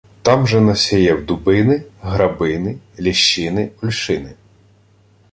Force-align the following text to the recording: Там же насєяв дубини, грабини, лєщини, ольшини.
Там 0.23 0.47
же 0.47 0.61
насєяв 0.61 1.25
дубини, 1.25 1.83
грабини, 2.01 2.77
лєщини, 2.99 3.71
ольшини. 3.83 4.33